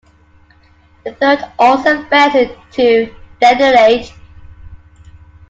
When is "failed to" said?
2.05-3.13